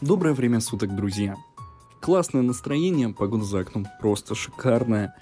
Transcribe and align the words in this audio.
Доброе 0.00 0.32
время 0.32 0.60
суток, 0.60 0.96
друзья. 0.96 1.36
Классное 2.00 2.40
настроение, 2.40 3.10
погода 3.10 3.44
за 3.44 3.60
окном 3.60 3.86
просто 4.00 4.34
шикарная. 4.34 5.14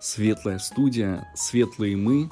Светлая 0.00 0.60
студия, 0.60 1.26
светлые 1.34 1.96
мы 1.96 2.30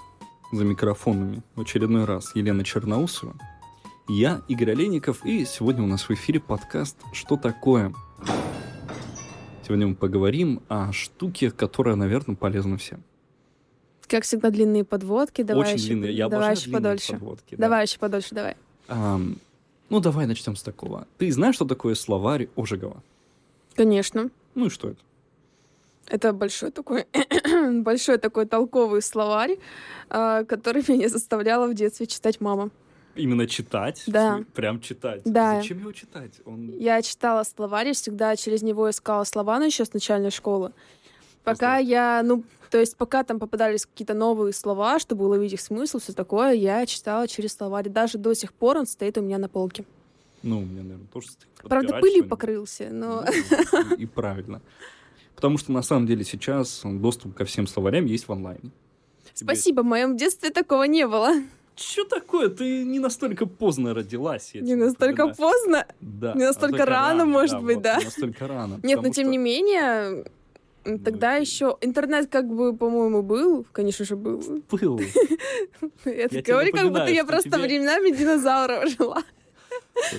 за 0.53 0.65
микрофонами. 0.65 1.43
В 1.57 1.63
очередной 1.63 2.05
раз 2.05 2.37
Елена 2.37 2.63
Черноусова. 2.63 3.35
Я 4.09 4.43
Игорь 4.47 4.71
Олейников, 4.71 5.27
и 5.27 5.45
сегодня 5.45 5.83
у 5.83 5.89
нас 5.89 6.09
в 6.09 6.11
эфире 6.13 6.39
подкаст 6.39 6.99
«Что 7.13 7.37
такое?». 7.37 7.93
Сегодня 9.65 9.89
мы 9.89 9.97
поговорим 9.97 10.63
о 10.69 10.93
штуке, 10.93 11.51
которая, 11.51 11.97
наверное, 11.97 12.37
полезна 12.37 12.77
всем. 12.77 13.03
Как 14.07 14.23
всегда, 14.23 14.51
длинные 14.51 14.85
подводки. 14.85 15.43
Давай 15.43 15.65
Очень 15.65 15.79
еще, 15.79 15.87
длинные. 15.89 16.13
Я 16.15 16.29
давай 16.29 16.53
еще 16.53 16.65
длинные 16.65 16.81
подольше. 16.81 17.13
подводки, 17.15 17.55
да. 17.57 17.63
Давай 17.63 17.83
еще 17.87 17.99
подольше, 17.99 18.35
давай. 18.37 18.57
Ам, 18.87 19.37
ну, 19.93 20.01
давай 20.01 20.27
начнем 20.27 20.57
с 20.57 20.63
такого. 20.63 21.07
Ты 21.19 21.31
знаешь, 21.31 21.55
что 21.55 21.67
такое 21.67 21.95
словарь 21.95 22.49
Ожегова? 22.57 23.03
Конечно. 23.75 24.31
Ну 24.55 24.67
и 24.67 24.71
что 24.71 24.89
это? 24.89 25.01
Это 26.07 26.33
большой 26.33 26.71
такой, 26.71 27.07
большой 27.83 28.17
такой 28.17 28.47
толковый 28.47 29.03
словарь, 29.03 29.59
а, 30.09 30.45
который 30.45 30.83
меня 30.89 31.09
заставляла 31.09 31.67
в 31.69 31.75
детстве 31.75 32.07
читать 32.07 32.41
мама. 32.41 32.71
Именно 33.15 33.47
читать? 33.47 34.03
Да. 34.07 34.43
Прям 34.55 34.81
читать? 34.81 35.21
Да. 35.27 35.57
Зачем 35.57 35.81
его 35.81 35.93
читать? 35.93 36.33
Он... 36.47 36.71
Я 36.79 37.03
читала 37.03 37.45
словарь, 37.45 37.93
всегда 37.93 38.35
через 38.37 38.63
него 38.63 38.89
искала 38.89 39.25
слова, 39.25 39.59
но 39.59 39.67
еще 39.67 39.85
с 39.85 39.93
начальной 39.93 40.31
школы. 40.31 40.73
Пока 41.45 41.77
Просто- 41.77 41.91
я, 41.91 42.23
ну, 42.25 42.45
то 42.73 42.79
есть 42.79 42.97
пока 42.97 43.23
там 43.23 43.39
попадались 43.39 43.85
какие-то 43.85 44.15
новые 44.15 44.55
слова, 44.55 44.99
чтобы 44.99 45.27
уловить 45.27 45.53
их 45.53 45.61
смысл, 45.61 45.99
все 45.99 46.15
такое, 46.15 46.53
я 46.53 46.87
читала 46.87 47.29
через 47.29 47.53
словарь. 47.53 47.91
Даже 47.91 48.17
до 48.17 48.35
сих 48.35 48.55
пор 48.55 48.79
он 48.79 48.87
стоит 48.87 49.19
у 49.19 49.21
меня 49.21 49.37
на 49.37 49.51
полке. 49.51 49.85
Ну, 50.43 50.61
у 50.61 50.63
меня, 50.63 50.83
наверное, 50.83 51.07
тоже 51.13 51.27
стоит. 51.29 51.51
Правда, 51.69 51.99
пылью 52.01 52.27
покрылся, 52.27 52.89
но... 52.91 53.27
Ну, 53.91 53.95
и 53.99 54.07
правильно. 54.07 54.63
Потому 55.35 55.59
что 55.59 55.71
на 55.71 55.83
самом 55.83 56.07
деле 56.07 56.25
сейчас 56.25 56.81
доступ 56.83 57.35
ко 57.35 57.45
всем 57.45 57.67
словарям 57.67 58.07
есть 58.07 58.27
в 58.27 58.33
онлайне. 58.33 58.71
Спасибо, 59.35 59.83
в 59.83 59.85
моем 59.85 60.17
детстве 60.17 60.49
такого 60.49 60.85
не 60.85 61.07
было. 61.07 61.35
Что 61.77 62.05
такое? 62.07 62.49
Ты 62.49 62.85
не 62.85 63.01
настолько 63.01 63.45
поздно 63.45 63.93
родилась. 63.93 64.53
я 64.55 64.63
Не 64.63 64.77
настолько 64.77 65.27
напоминаю. 65.27 65.37
поздно. 65.37 65.87
Да. 66.01 66.33
не 66.33 66.45
настолько 66.47 66.77
а 66.77 66.79
только 66.79 66.91
рано, 66.91 67.27
может 67.27 67.63
быть, 67.63 67.77
вот, 67.77 67.85
да. 67.85 67.99
не 67.99 68.05
Настолько 68.07 68.49
рано. 68.49 68.81
Нет, 68.83 69.03
но 69.03 69.11
тем 69.11 69.25
что- 69.25 69.31
не 69.31 69.37
менее, 69.37 70.25
тогда 70.85 71.35
Ну, 71.37 71.41
еще 71.41 71.77
интернет 71.81 72.29
как 72.31 72.49
бы, 72.49 72.77
по-моему, 72.77 73.23
был, 73.23 73.67
конечно 73.73 74.05
же, 74.05 74.17
был. 74.17 74.63
Был. 74.71 75.01
Так 76.05 76.45
говорю, 76.45 76.73
как 76.73 76.89
будто 76.89 77.09
я 77.09 77.25
просто 77.25 77.59
временами 77.59 78.17
динозавров 78.17 78.91
жила. 78.99 79.23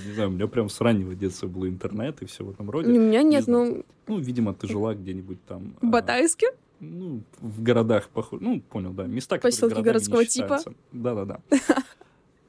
Не 0.06 0.14
знаю, 0.14 0.30
у 0.30 0.32
меня 0.34 0.48
прям 0.48 0.70
с 0.70 0.80
раннего 0.82 1.16
детства 1.16 1.48
был 1.48 1.68
интернет 1.68 2.22
и 2.22 2.26
все 2.26 2.44
в 2.44 2.50
этом 2.50 2.70
У 2.70 2.72
роде. 2.72 2.90
меня 2.92 3.24
нет, 3.24 3.48
ну, 3.48 3.84
Ну, 4.08 4.20
видимо, 4.20 4.54
ты 4.54 4.68
жила 4.68 4.94
где-нибудь 4.94 5.44
там... 5.46 5.76
в 5.82 5.86
а, 5.86 5.90
Батайске. 5.90 6.48
Ну, 6.80 7.22
в 7.40 7.62
городах, 7.62 8.10
похоже. 8.10 8.44
Ну, 8.44 8.62
понял, 8.62 8.92
да. 8.92 9.06
Места, 9.06 9.38
Поселки 9.38 9.82
городского 9.82 10.26
типа. 10.26 10.60
Да-да-да. 10.92 11.40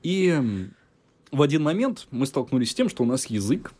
И 0.02 0.34
в 1.30 1.42
один 1.42 1.62
момент 1.62 2.06
мы 2.10 2.26
столкнулись 2.26 2.70
с 2.70 2.74
тем, 2.74 2.88
что 2.88 3.02
у 3.02 3.06
нас 3.06 3.26
язык 3.26 3.72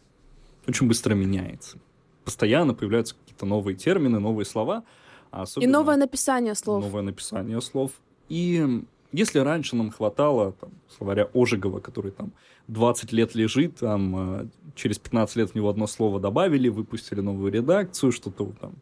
очень 0.67 0.89
быстро 0.89 1.15
меняется. 1.15 1.79
Постоянно 2.25 2.75
появляются 2.75 3.15
какие-то 3.15 3.47
новые 3.47 3.77
термины, 3.77 4.19
новые 4.19 4.47
слова. 4.47 4.85
а 5.31 5.41
И 5.41 5.43
особенно 5.43 5.73
новое 5.73 5.97
написание 5.97 6.55
слов. 6.55 6.83
Новое 6.83 7.03
написание 7.03 7.61
слов. 7.61 7.93
И 8.29 8.83
если 9.13 9.39
раньше 9.39 9.77
нам 9.77 9.91
хватало 9.91 10.53
там, 10.53 10.71
словаря 10.89 11.29
Ожегова, 11.35 11.81
который 11.81 12.11
там 12.11 12.33
20 12.69 13.13
лет 13.13 13.35
лежит, 13.35 13.77
там 13.77 14.41
э, 14.41 14.47
через 14.75 14.99
15 14.99 15.37
лет 15.37 15.51
в 15.51 15.55
него 15.55 15.69
одно 15.69 15.87
слово 15.87 16.19
добавили, 16.19 16.69
выпустили 16.69 17.21
новую 17.21 17.53
редакцию, 17.53 18.11
что-то 18.11 18.53
там 18.61 18.75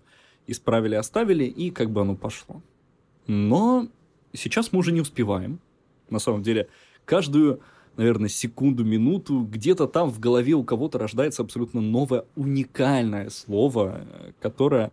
исправили, 0.47 0.95
оставили, 0.95 1.45
и 1.45 1.71
как 1.71 1.91
бы 1.91 2.01
оно 2.01 2.17
пошло. 2.17 2.63
Но 3.27 3.89
сейчас 4.33 4.73
мы 4.73 4.79
уже 4.79 4.93
не 4.93 5.01
успеваем. 5.01 5.59
На 6.11 6.19
самом 6.19 6.43
деле, 6.43 6.69
каждую, 7.05 7.61
наверное, 7.97 8.29
секунду, 8.29 8.85
минуту 8.85 9.43
где-то 9.43 9.87
там 9.87 10.11
в 10.11 10.19
голове 10.19 10.55
у 10.55 10.65
кого-то 10.65 10.99
рождается 10.99 11.43
абсолютно 11.43 11.81
новое, 11.81 12.25
уникальное 12.37 13.31
слово, 13.31 14.05
э, 14.05 14.33
которое 14.41 14.93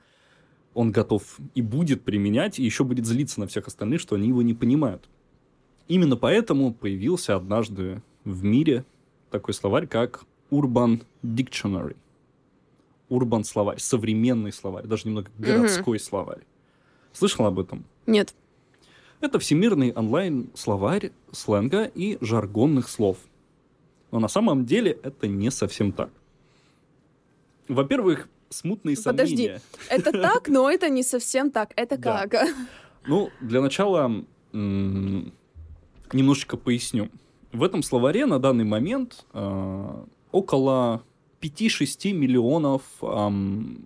он 0.74 0.92
готов 0.92 1.40
и 1.56 1.62
будет 1.62 2.04
применять, 2.04 2.60
и 2.60 2.64
еще 2.64 2.84
будет 2.84 3.06
злиться 3.06 3.40
на 3.40 3.48
всех 3.48 3.68
остальных, 3.68 4.02
что 4.02 4.16
они 4.16 4.30
его 4.30 4.42
не 4.42 4.54
понимают. 4.54 5.10
Именно 5.88 6.16
поэтому 6.16 6.74
появился 6.74 7.36
однажды 7.36 8.02
в 8.24 8.44
мире 8.44 8.86
такой 9.32 9.54
словарь, 9.54 9.88
как 9.88 10.24
Urban 10.52 11.04
Dictionary. 11.24 11.96
Урбан 13.10 13.44
словарь, 13.44 13.80
современный 13.80 14.52
словарь, 14.52 14.86
даже 14.86 15.08
немного 15.08 15.32
городской 15.40 16.00
словарь. 16.00 16.44
Слышал 17.12 17.46
об 17.46 17.60
этом? 17.60 17.86
Нет. 18.06 18.36
Это 19.22 19.38
всемирный 19.40 19.92
онлайн-словарь 19.94 21.12
сленга 21.32 21.84
и 21.94 22.18
жаргонных 22.22 22.88
слов. 22.90 23.18
Но 24.12 24.20
на 24.20 24.28
самом 24.28 24.66
деле 24.66 24.98
это 25.04 25.28
не 25.28 25.52
совсем 25.52 25.92
так. 25.92 26.10
Во-первых, 27.68 28.30
смутные 28.50 28.96
Подожди. 29.04 29.36
сомнения. 29.36 29.62
Это 29.90 30.12
так, 30.12 30.48
но 30.48 30.70
это 30.70 30.90
не 30.90 31.04
совсем 31.04 31.52
так. 31.52 31.74
Это 31.76 31.98
Да. 31.98 32.28
как? 32.28 32.48
Ну, 33.06 33.30
для 33.42 33.62
начала 33.62 34.12
м, 34.54 35.34
немножечко 36.14 36.58
поясню. 36.58 37.10
В 37.52 37.64
этом 37.64 37.84
словаре 37.84 38.26
на 38.26 38.40
данный 38.40 38.64
момент 38.66 39.26
э, 39.34 40.04
около 40.32 41.04
5-6 41.42 42.14
миллионов 42.14 42.82
ам, 43.02 43.86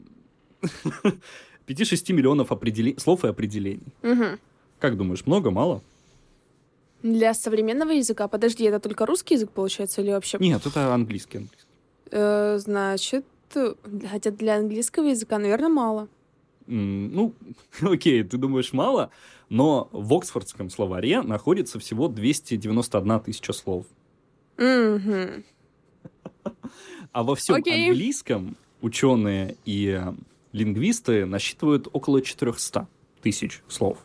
5-6 1.67 2.13
миллионов 2.13 2.51
определе- 2.51 2.97
слов 2.99 3.25
и 3.25 3.27
определений. 3.27 3.93
Мгм. 4.01 4.39
Как 4.83 4.97
думаешь, 4.97 5.25
много, 5.25 5.49
мало? 5.49 5.81
Для 7.03 7.33
современного 7.33 7.91
языка, 7.91 8.27
подожди, 8.27 8.65
это 8.65 8.81
только 8.81 9.05
русский 9.05 9.35
язык 9.35 9.49
получается 9.49 10.01
или 10.01 10.11
вообще? 10.11 10.37
Нет, 10.41 10.65
это 10.65 10.93
английский. 10.93 11.37
английский. 11.37 11.69
Э, 12.11 12.57
значит, 12.57 13.25
хотя 14.11 14.31
для 14.31 14.57
английского 14.57 15.05
языка, 15.05 15.39
наверное, 15.39 15.69
мало. 15.69 16.09
Ну, 16.67 17.33
окей, 17.81 18.23
ты 18.23 18.35
думаешь 18.35 18.73
мало, 18.73 19.09
но 19.47 19.87
в 19.93 20.13
Оксфордском 20.13 20.69
словаре 20.69 21.21
находится 21.21 21.79
всего 21.79 22.09
291 22.09 23.21
тысяча 23.21 23.53
слов. 23.53 23.85
Мгм. 24.57 25.45
А 27.13 27.23
во 27.23 27.35
всем 27.37 27.55
Окей. 27.55 27.87
английском 27.87 28.57
ученые 28.81 29.55
и 29.63 30.01
лингвисты 30.51 31.25
насчитывают 31.25 31.87
около 31.93 32.21
400 32.21 32.89
тысяч 33.21 33.61
слов. 33.69 33.97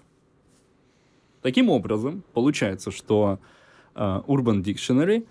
Таким 1.43 1.71
образом, 1.71 2.23
получается, 2.33 2.91
что 2.91 3.39
э, 3.95 4.01
Urban 4.01 4.63
Dictionary 4.63 5.27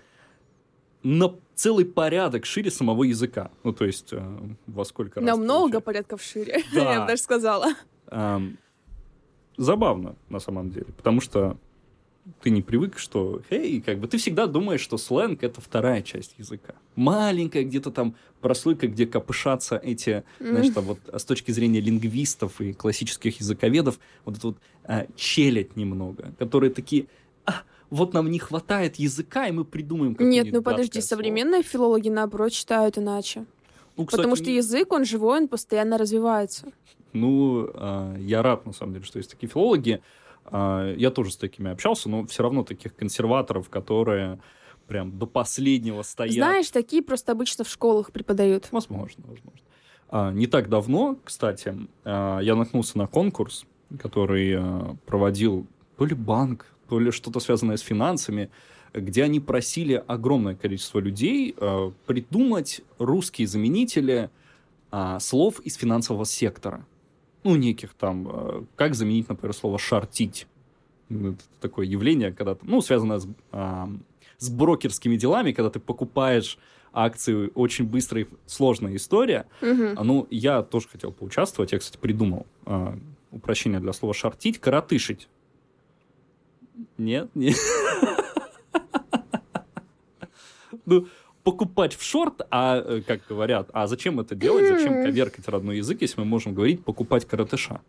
на 1.02 1.34
целый 1.54 1.84
порядок 1.84 2.46
шире 2.46 2.70
самого 2.70 3.04
языка. 3.04 3.50
Ну, 3.64 3.72
то 3.72 3.84
есть, 3.84 4.12
э, 4.12 4.38
во 4.66 4.84
сколько 4.84 5.20
раз... 5.20 5.26
Намного 5.26 5.80
получается. 5.80 5.80
порядков 5.80 6.22
шире, 6.22 6.62
Да. 6.74 6.92
я 6.92 7.00
бы 7.00 7.06
даже 7.08 7.22
сказала. 7.22 7.74
Ам, 8.06 8.56
забавно, 9.56 10.16
на 10.28 10.38
самом 10.40 10.70
деле, 10.70 10.86
потому 10.96 11.20
что 11.20 11.56
ты 12.42 12.50
не 12.50 12.62
привык, 12.62 12.98
что, 12.98 13.42
эй, 13.50 13.80
как 13.80 13.98
бы 13.98 14.08
ты 14.08 14.18
всегда 14.18 14.46
думаешь, 14.46 14.80
что 14.80 14.98
сленг 14.98 15.42
это 15.42 15.60
вторая 15.60 16.02
часть 16.02 16.34
языка. 16.38 16.74
Маленькая 16.96 17.64
где-то 17.64 17.90
там 17.90 18.14
прослойка, 18.40 18.86
где 18.88 19.06
копышатся 19.06 19.76
эти, 19.76 20.24
знаешь, 20.38 20.72
там 20.74 20.84
вот 20.84 20.98
с 21.12 21.24
точки 21.24 21.50
зрения 21.50 21.80
лингвистов 21.80 22.60
и 22.60 22.72
классических 22.72 23.40
языковедов, 23.40 23.98
вот 24.24 24.36
это 24.36 24.46
вот 24.48 24.56
а, 24.84 25.06
челядь 25.16 25.76
немного, 25.76 26.32
которые 26.38 26.70
такие, 26.70 27.06
«А, 27.46 27.62
вот 27.90 28.12
нам 28.14 28.30
не 28.30 28.38
хватает 28.38 28.96
языка, 28.96 29.46
и 29.46 29.52
мы 29.52 29.64
придумаем 29.64 30.12
Нет, 30.12 30.18
какое-нибудь 30.18 30.52
ну 30.52 30.62
подожди, 30.62 31.00
слово». 31.00 31.20
современные 31.20 31.62
филологи, 31.62 32.08
наоборот, 32.08 32.52
читают 32.52 32.98
иначе. 32.98 33.44
Ну, 33.96 34.06
кстати, 34.06 34.20
Потому 34.20 34.36
что 34.36 34.50
язык, 34.50 34.92
он 34.92 35.04
живой, 35.04 35.38
он 35.38 35.48
постоянно 35.48 35.98
развивается. 35.98 36.66
Ну, 37.12 37.68
а, 37.74 38.16
я 38.18 38.42
рад, 38.42 38.64
на 38.66 38.72
самом 38.72 38.92
деле, 38.94 39.04
что 39.04 39.18
есть 39.18 39.30
такие 39.30 39.48
филологи. 39.48 40.00
А, 40.50 40.94
Я 40.94 41.10
тоже 41.10 41.30
с 41.30 41.36
такими 41.36 41.70
общался, 41.70 42.08
но 42.08 42.26
все 42.26 42.42
равно 42.42 42.64
таких 42.64 42.94
консерваторов, 42.94 43.68
которые 43.68 44.40
прям 44.86 45.18
до 45.18 45.26
последнего 45.26 46.02
стоят. 46.02 46.34
Знаешь, 46.34 46.70
такие 46.70 47.02
просто 47.02 47.32
обычно 47.32 47.64
в 47.64 47.68
школах 47.68 48.10
преподают. 48.10 48.68
Возможно, 48.72 49.24
возможно. 49.26 49.60
А, 50.08 50.32
Не 50.32 50.46
так 50.46 50.68
давно, 50.68 51.18
кстати, 51.22 51.74
а, 52.04 52.40
я 52.40 52.54
наткнулся 52.54 52.96
на 52.98 53.06
конкурс, 53.06 53.66
который 53.98 54.58
проводил 55.06 55.66
то 55.96 56.04
ли 56.04 56.14
банк, 56.14 56.66
то 56.88 56.98
ли 56.98 57.10
что-то 57.10 57.40
связанное 57.40 57.76
с 57.76 57.80
финансами, 57.80 58.50
где 58.94 59.24
они 59.24 59.40
просили 59.40 60.02
огромное 60.06 60.54
количество 60.54 60.98
людей 60.98 61.54
придумать 62.06 62.80
русские 62.98 63.46
заменители 63.46 64.30
слов 65.20 65.60
из 65.60 65.74
финансового 65.74 66.24
сектора. 66.24 66.86
Ну, 67.44 67.56
неких 67.56 67.94
там, 67.94 68.28
а, 68.28 68.64
как 68.76 68.94
заменить, 68.94 69.28
например, 69.28 69.54
слово 69.54 69.78
«шортить». 69.78 70.46
Ну, 71.08 71.32
Это 71.32 71.42
такое 71.60 71.86
явление, 71.86 72.32
когда, 72.32 72.56
ну, 72.62 72.80
связанное 72.82 73.18
с, 73.18 73.28
а, 73.52 73.88
с 74.38 74.50
брокерскими 74.50 75.16
делами, 75.16 75.52
когда 75.52 75.70
ты 75.70 75.80
покупаешь 75.80 76.58
акции, 76.92 77.50
очень 77.54 77.86
быстрая 77.86 78.24
и 78.24 78.28
сложная 78.46 78.96
история. 78.96 79.46
А, 79.96 80.04
Ну, 80.04 80.26
я 80.30 80.62
тоже 80.62 80.88
хотел 80.88 81.12
поучаствовать. 81.12 81.72
Я, 81.72 81.78
кстати, 81.78 81.98
придумал 81.98 82.46
а, 82.66 82.98
упрощение 83.30 83.80
для 83.80 83.92
слова 83.92 84.12
шортить, 84.14 84.58
коротышить. 84.58 85.28
Нет, 86.98 87.30
нет. 87.34 87.56
Ну, 90.84 91.06
покупать 91.50 91.96
в 91.96 92.02
шорт, 92.02 92.42
а 92.50 92.76
э, 92.76 93.00
как 93.06 93.20
говорят, 93.26 93.70
а 93.72 93.86
зачем 93.86 94.20
это 94.20 94.34
делать, 94.34 94.68
зачем 94.68 95.02
коверкать 95.02 95.48
родной 95.48 95.78
язык, 95.78 96.02
если 96.02 96.20
мы 96.20 96.26
можем 96.26 96.52
говорить 96.52 96.84
покупать 96.84 97.24
коротыша? 97.24 97.80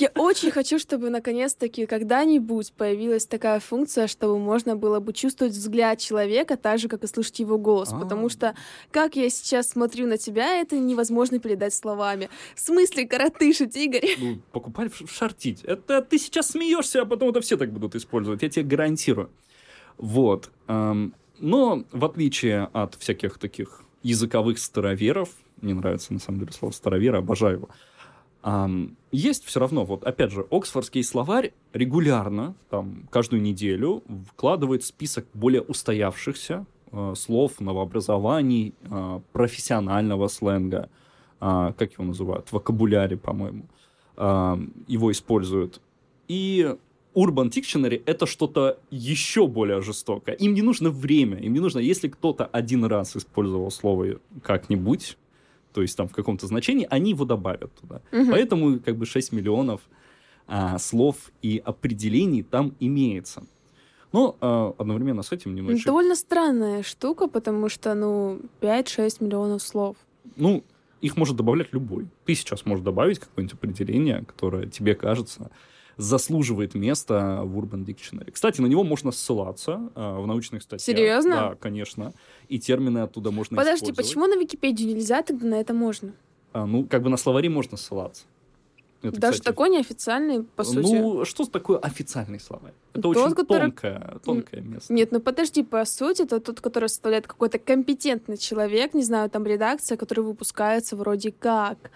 Я 0.00 0.10
очень 0.14 0.50
хочу, 0.50 0.78
чтобы 0.78 1.10
наконец-таки 1.10 1.84
когда-нибудь 1.84 2.72
появилась 2.72 3.26
такая 3.26 3.60
функция, 3.60 4.06
чтобы 4.06 4.38
можно 4.38 4.74
было 4.74 4.98
бы 4.98 5.12
чувствовать 5.12 5.52
взгляд 5.52 5.98
человека 5.98 6.56
так 6.56 6.78
же, 6.78 6.88
как 6.88 7.04
и 7.04 7.06
слышать 7.06 7.38
его 7.40 7.58
голос. 7.58 7.92
А. 7.92 8.00
Потому 8.00 8.30
что, 8.30 8.54
как 8.92 9.16
я 9.16 9.28
сейчас 9.28 9.68
смотрю 9.68 10.06
на 10.06 10.16
тебя, 10.16 10.58
это 10.58 10.78
невозможно 10.78 11.38
передать 11.38 11.74
словами. 11.74 12.30
В 12.54 12.60
смысле, 12.60 13.06
коротышить, 13.06 13.76
Игорь? 13.76 14.16
Ну, 14.18 14.38
покупать 14.52 14.90
в 14.90 15.06
в 15.06 15.12
шортить. 15.12 15.62
Это 15.64 16.00
ты 16.00 16.18
сейчас 16.18 16.48
смеешься, 16.48 17.02
а 17.02 17.04
потом 17.04 17.28
это 17.28 17.42
все 17.42 17.58
так 17.58 17.70
будут 17.70 17.94
использовать. 17.94 18.40
Я 18.40 18.48
тебе 18.48 18.64
гарантирую. 18.64 19.28
Вот. 19.98 20.50
эм, 20.66 21.14
Но 21.38 21.84
в 21.92 22.04
отличие 22.06 22.70
от 22.72 22.94
всяких 22.94 23.38
таких 23.38 23.82
языковых 24.02 24.58
староверов, 24.60 25.28
мне 25.60 25.74
нравится 25.74 26.14
на 26.14 26.20
самом 26.20 26.40
деле 26.40 26.52
слово 26.52 26.72
старовер, 26.72 27.16
обожаю 27.16 27.56
его, 27.56 27.68
ам, 28.42 28.96
есть 29.12 29.44
все 29.44 29.60
равно, 29.60 29.84
вот 29.84 30.04
опять 30.04 30.30
же, 30.30 30.46
Оксфордский 30.50 31.02
словарь 31.02 31.52
регулярно, 31.72 32.54
там, 32.68 33.08
каждую 33.10 33.42
неделю 33.42 34.02
вкладывает 34.28 34.84
список 34.84 35.26
более 35.34 35.62
устоявшихся 35.62 36.66
э, 36.92 37.14
слов, 37.16 37.60
новообразований, 37.60 38.74
э, 38.82 39.20
профессионального 39.32 40.28
сленга, 40.28 40.88
а, 41.40 41.72
как 41.72 41.94
его 41.94 42.04
называют, 42.04 42.52
вокабуляре, 42.52 43.16
по-моему, 43.16 43.64
а, 44.16 44.58
его 44.86 45.10
используют. 45.10 45.80
И 46.28 46.76
Urban 47.14 47.50
Dictionary— 47.50 48.02
это 48.06 48.26
что-то 48.26 48.78
еще 48.90 49.46
более 49.46 49.80
жестокое. 49.80 50.34
Им 50.34 50.52
не 50.52 50.60
нужно 50.60 50.90
время, 50.90 51.38
им 51.38 51.54
не 51.54 51.60
нужно, 51.60 51.78
если 51.78 52.08
кто-то 52.08 52.44
один 52.44 52.84
раз 52.84 53.16
использовал 53.16 53.70
слово 53.70 54.20
как-нибудь, 54.42 55.16
то 55.72 55.82
есть 55.82 55.96
там 55.96 56.08
в 56.08 56.12
каком-то 56.12 56.46
значении, 56.46 56.86
они 56.90 57.10
его 57.10 57.24
добавят 57.24 57.74
туда. 57.80 58.02
Мгм. 58.12 58.30
Поэтому 58.30 58.80
как 58.80 58.96
бы 58.96 59.06
6 59.06 59.32
миллионов 59.32 59.80
а, 60.46 60.78
слов 60.78 61.30
и 61.42 61.62
определений 61.64 62.42
там 62.42 62.74
имеется. 62.80 63.44
Но 64.12 64.36
а, 64.40 64.74
одновременно 64.78 65.22
с 65.22 65.32
этим 65.32 65.54
немножечко... 65.54 65.86
Довольно 65.86 66.16
странная 66.16 66.82
штука, 66.82 67.28
потому 67.28 67.68
что, 67.68 67.94
ну, 67.94 68.40
5-6 68.60 69.24
миллионов 69.24 69.62
слов. 69.62 69.96
Ну, 70.36 70.64
их 71.00 71.16
может 71.16 71.36
добавлять 71.36 71.72
любой. 71.72 72.08
Ты 72.24 72.34
сейчас 72.34 72.66
можешь 72.66 72.84
добавить 72.84 73.18
какое-нибудь 73.18 73.54
определение, 73.54 74.24
которое 74.24 74.66
тебе 74.66 74.94
кажется 74.94 75.50
заслуживает 76.00 76.74
места 76.74 77.42
в 77.44 77.58
Urban 77.58 77.84
Dictionary. 77.84 78.32
Кстати, 78.32 78.60
на 78.60 78.66
него 78.66 78.84
можно 78.84 79.12
ссылаться 79.12 79.90
а, 79.94 80.20
в 80.20 80.26
научных 80.26 80.62
статьях. 80.62 80.84
Серьезно? 80.96 81.30
Да, 81.30 81.54
конечно. 81.54 82.12
И 82.48 82.58
термины 82.58 82.98
оттуда 82.98 83.30
можно 83.30 83.56
Подожди, 83.56 83.92
почему 83.92 84.26
на 84.26 84.36
Википедию 84.38 84.88
нельзя, 84.88 85.22
тогда 85.22 85.46
на 85.46 85.54
это 85.60 85.74
можно? 85.74 86.12
А, 86.52 86.66
ну, 86.66 86.84
как 86.84 87.02
бы 87.02 87.10
на 87.10 87.16
словари 87.16 87.48
можно 87.48 87.76
ссылаться. 87.76 88.24
Это, 89.02 89.18
Даже 89.18 89.38
кстати, 89.38 89.46
такой 89.46 89.70
неофициальный, 89.70 90.42
по 90.42 90.62
сути. 90.62 90.94
Ну, 90.94 91.24
что 91.24 91.46
такое 91.46 91.78
официальный 91.78 92.38
словарь? 92.38 92.74
Это 92.92 93.00
Тот, 93.02 93.16
очень 93.16 93.34
который- 93.34 93.60
тонкое, 93.62 94.18
тонкое 94.22 94.60
место. 94.60 94.92
Нет, 94.92 95.10
ну 95.10 95.20
подожди, 95.20 95.62
по 95.62 95.84
сути, 95.86 96.22
это 96.22 96.38
тот, 96.38 96.60
который 96.60 96.90
составляет 96.90 97.26
какой-то 97.26 97.58
компетентный 97.58 98.36
человек, 98.36 98.92
не 98.92 99.02
знаю, 99.02 99.30
там 99.30 99.46
редакция, 99.46 99.96
которая 99.96 100.26
выпускается 100.26 100.96
вроде 100.96 101.32
как. 101.32 101.90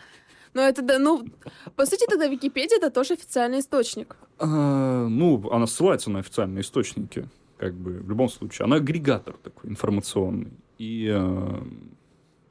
Но 0.54 0.62
это, 0.62 0.82
да, 0.82 0.98
ну, 0.98 1.26
по 1.74 1.84
сути, 1.84 2.06
тогда 2.08 2.28
Википедия 2.28 2.78
это 2.78 2.90
тоже 2.90 3.14
официальный 3.14 3.58
источник. 3.58 4.16
А, 4.38 5.06
ну, 5.08 5.50
она 5.50 5.66
ссылается 5.66 6.10
на 6.10 6.20
официальные 6.20 6.62
источники, 6.62 7.28
как 7.58 7.74
бы, 7.74 7.98
в 7.98 8.08
любом 8.08 8.28
случае. 8.28 8.64
Она 8.64 8.76
агрегатор 8.76 9.36
такой 9.36 9.70
информационный. 9.70 10.52
И, 10.78 11.10
э, 11.12 11.62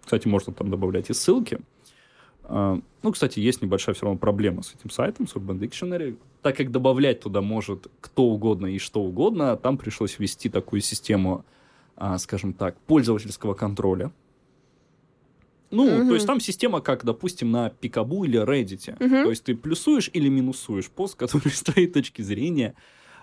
кстати, 0.04 0.28
можно 0.28 0.54
там 0.54 0.70
добавлять 0.70 1.10
и 1.10 1.14
ссылки. 1.14 1.60
А, 2.44 2.78
ну, 3.02 3.12
кстати, 3.12 3.40
есть 3.40 3.62
небольшая 3.62 3.96
все 3.96 4.06
равно 4.06 4.20
проблема 4.20 4.64
с 4.64 4.76
этим 4.76 4.90
сайтом, 4.90 5.28
с 5.28 5.36
Urban 5.36 5.60
Dictionary. 5.60 6.18
Так 6.42 6.58
как 6.58 6.72
добавлять 6.72 7.22
туда 7.22 7.42
может 7.42 7.88
кто 8.02 8.26
угодно 8.26 8.68
и 8.68 8.80
что 8.80 9.02
угодно, 9.02 9.56
там 9.56 9.78
пришлось 9.78 10.20
ввести 10.20 10.50
такую 10.50 10.82
систему, 10.82 11.46
а, 11.96 12.18
скажем 12.18 12.54
так, 12.54 12.78
пользовательского 12.82 13.54
контроля. 13.54 14.12
Ну, 15.74 15.86
Мгм. 16.00 16.08
то 16.10 16.14
есть 16.14 16.28
там 16.28 16.40
система, 16.40 16.82
как, 16.82 17.04
допустим, 17.04 17.52
на 17.52 17.70
Пикабу 17.70 18.24
или 18.26 18.40
Reddit. 18.42 18.96
Мгм. 19.04 19.24
То 19.24 19.30
есть 19.32 19.44
ты 19.44 19.56
плюсуешь 19.56 20.10
или 20.14 20.30
минусуешь 20.30 20.90
пост, 20.90 21.16
который 21.18 21.50
с 21.52 21.62
твоей 21.64 21.88
точки 21.88 22.22
зрения 22.22 22.74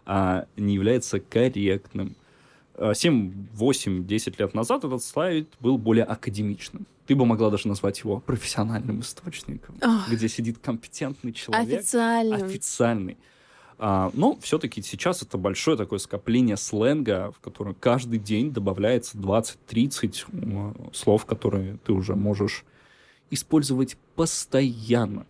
а, 0.06 0.46
не 0.56 0.74
является 0.74 1.20
корректным. 1.20 2.16
А, 2.74 2.94
7, 2.94 3.32
8, 3.54 4.06
10 4.06 4.40
лет 4.40 4.54
назад 4.54 4.84
этот 4.84 5.02
сайт 5.02 5.48
был 5.60 5.78
более 5.78 6.04
академичным. 6.04 6.86
Ты 7.06 7.14
бы 7.16 7.26
могла 7.26 7.50
даже 7.50 7.66
назвать 7.68 7.98
его 8.00 8.20
профессиональным 8.20 9.00
источником, 9.00 9.76
Ах. 9.80 10.08
где 10.10 10.28
сидит 10.28 10.58
компетентный 10.58 11.32
человек, 11.32 11.78
Официальным. 11.80 12.42
официальный. 12.44 13.16
А, 13.82 14.10
но 14.12 14.36
все-таки 14.42 14.82
сейчас 14.82 15.22
это 15.22 15.38
большое 15.38 15.74
такое 15.74 15.98
скопление 15.98 16.58
сленга, 16.58 17.32
в 17.34 17.40
которое 17.40 17.74
каждый 17.74 18.18
день 18.18 18.52
добавляется 18.52 19.16
20-30 19.16 20.24
м, 20.32 20.76
слов, 20.92 21.24
которые 21.24 21.78
ты 21.86 21.94
уже 21.94 22.14
можешь 22.14 22.66
использовать 23.30 23.96
постоянно. 24.16 25.24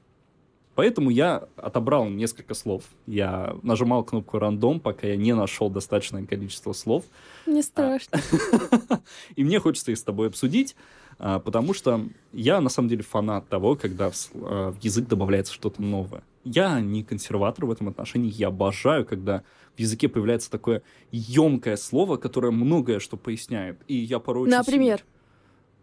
Поэтому 0.75 1.11
я 1.11 1.45
отобрал 1.57 2.09
несколько 2.09 2.55
слов. 2.55 2.83
Я 3.07 3.57
нажимал 3.63 4.03
кнопку 4.03 4.39
рандом, 4.41 4.81
пока 4.81 5.07
я 5.07 5.17
не 5.17 5.33
нашел 5.33 5.71
достаточное 5.71 6.27
количество 6.27 6.73
слов. 6.73 7.05
Не 7.47 7.63
страшно. 7.63 8.19
И 9.37 9.45
мне 9.45 9.61
хочется 9.61 9.93
их 9.93 9.99
с 9.99 10.03
тобой 10.03 10.27
обсудить, 10.27 10.75
а, 10.75 11.10
потому 11.21 11.75
что 11.75 12.09
я 12.33 12.61
на 12.61 12.71
самом 12.71 12.89
деле 12.89 13.03
фанат 13.03 13.49
того, 13.49 13.77
когда 13.77 14.11
в 14.11 14.15
а, 14.35 14.73
в 14.73 14.83
язык 14.83 15.07
добавляется 15.07 15.53
что-то 15.53 15.83
новое. 15.83 16.23
Я 16.45 16.81
не 16.81 17.05
консерватор 17.05 17.67
в 17.67 17.71
этом 17.71 17.89
отношении, 17.89 18.31
я 18.31 18.49
обожаю, 18.49 19.05
когда 19.05 19.43
в 19.77 19.81
языке 19.81 20.09
появляется 20.09 20.51
такое 20.51 20.83
емкое 21.13 21.77
слово, 21.77 22.17
которое 22.17 22.51
многое 22.51 22.99
что 23.01 23.19
поясняет. 23.19 23.79
И 23.87 23.97
я 23.97 24.19
порой 24.19 24.49
Например. 24.49 25.05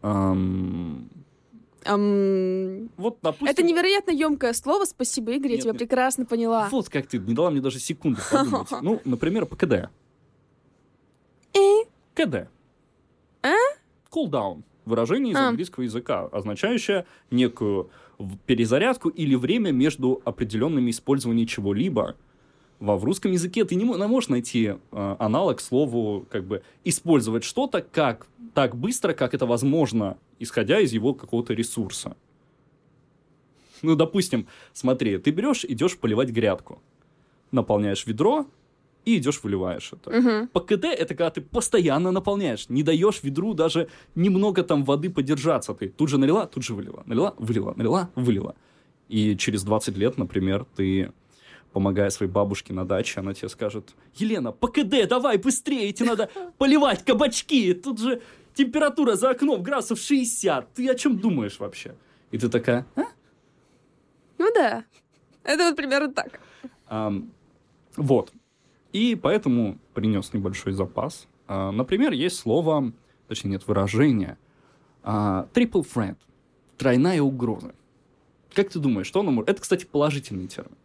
ам, 0.01 1.07
вот, 2.97 3.19
допустим... 3.21 3.47
Это 3.47 3.63
невероятно 3.63 4.11
емкое 4.11 4.53
слово. 4.53 4.85
Спасибо, 4.85 5.31
Игорь, 5.31 5.51
я 5.51 5.55
Нет, 5.55 5.61
тебя 5.61 5.71
нет. 5.73 5.79
прекрасно 5.79 6.25
поняла. 6.25 6.67
Вот 6.69 6.89
как 6.89 7.07
ты, 7.07 7.19
не 7.19 7.33
дала 7.33 7.51
мне 7.51 7.61
даже 7.61 7.79
секунды 7.79 8.21
подумать. 8.29 8.67
Ну, 8.81 8.99
например, 9.05 9.45
ПКД. 9.45 9.89
Э? 11.53 11.83
КД. 12.13 12.49
А? 13.43 13.53
Cool 14.11 14.29
down. 14.29 14.63
Выражение 14.87 15.33
из 15.33 15.37
А. 15.37 15.49
английского 15.49 15.83
языка, 15.83 16.29
означающее 16.31 17.05
некую 17.29 17.89
перезарядку 18.45 19.09
или 19.09 19.35
время 19.35 19.71
между 19.71 20.21
определенными 20.23 20.91
использованием 20.91 21.45
чего-либо. 21.45 22.15
Во 22.79 22.95
в 22.95 23.03
русском 23.03 23.31
языке 23.31 23.65
ты 23.65 23.75
не 23.75 23.83
можешь 23.83 24.29
найти 24.29 24.75
э, 24.91 25.15
аналог 25.19 25.59
слову 25.59 26.25
как 26.29 26.45
бы 26.45 26.63
использовать 26.85 27.43
что-то 27.43 27.81
как 27.81 28.27
так 28.53 28.77
быстро, 28.77 29.13
как 29.13 29.33
это 29.33 29.45
возможно, 29.45 30.17
исходя 30.39 30.79
из 30.79 30.93
его 30.93 31.13
какого-то 31.13 31.53
ресурса. 31.53 32.15
Ну, 33.81 33.95
допустим, 33.95 34.47
смотри, 34.73 35.17
ты 35.17 35.31
берешь, 35.31 35.65
идешь 35.65 35.97
поливать 35.97 36.29
грядку, 36.29 36.81
наполняешь 37.51 38.05
ведро 38.07 38.45
и 39.07 39.17
идешь 39.17 39.41
выливаешь 39.43 39.93
это. 39.93 40.11
Мгм. 40.11 40.47
По 40.49 40.59
КД 40.59 40.85
это 40.85 41.15
когда 41.15 41.29
ты 41.29 41.41
постоянно 41.41 42.11
наполняешь, 42.11 42.67
не 42.69 42.83
даешь 42.83 43.23
ведру 43.23 43.53
даже 43.53 43.87
немного 44.15 44.63
там 44.63 44.83
воды 44.83 45.09
подержаться. 45.09 45.73
Ты 45.73 45.87
тут 45.87 46.09
же 46.09 46.17
налила, 46.17 46.45
тут 46.45 46.63
же 46.63 46.73
вылила, 46.73 47.03
налила, 47.05 47.33
вылила, 47.37 47.73
налила, 47.77 48.09
вылила. 48.15 48.55
И 49.07 49.37
через 49.37 49.63
20 49.63 49.97
лет, 49.97 50.17
например, 50.17 50.65
ты, 50.75 51.13
помогая 51.71 52.09
своей 52.09 52.29
бабушке 52.29 52.73
на 52.73 52.85
даче, 52.85 53.21
она 53.21 53.33
тебе 53.33 53.47
скажет, 53.47 53.95
Елена, 54.15 54.51
по 54.51 54.67
КД 54.67 55.07
давай 55.07 55.37
быстрее, 55.37 55.93
тебе 55.93 56.09
надо 56.09 56.29
поливать 56.57 57.05
кабачки, 57.05 57.73
тут 57.73 57.99
же 57.99 58.21
температура 58.55 59.15
за 59.15 59.29
окном 59.29 59.63
градусов 59.63 59.99
60, 59.99 60.73
ты 60.73 60.89
о 60.89 60.95
чем 60.95 61.17
думаешь 61.17 61.59
вообще? 61.59 61.95
И 62.31 62.37
ты 62.37 62.49
такая, 62.49 62.85
«А?» 62.97 63.03
Ну 64.37 64.51
да. 64.53 64.83
Это 65.43 65.63
вот 65.63 65.77
примерно 65.77 66.11
так. 66.11 66.41
Ам, 66.87 67.31
вот. 67.95 68.33
И 68.97 69.13
поэтому 69.15 69.77
принес 69.93 70.33
небольшой 70.33 70.73
запас. 70.73 71.27
А, 71.47 71.71
например, 71.71 72.13
есть 72.13 72.37
слово, 72.39 72.91
точнее 73.27 73.51
нет, 73.51 73.67
выражение 73.67 74.39
а, 75.03 75.47
triple 75.53 75.85
threat. 75.85 76.15
Тройная 76.79 77.21
угроза. 77.21 77.75
Как 78.55 78.69
ты 78.69 78.79
думаешь, 78.79 79.05
что 79.05 79.19
оно 79.19 79.29
может... 79.29 79.49
Это, 79.51 79.61
кстати, 79.61 79.85
положительный 79.85 80.47
термин. 80.47 80.75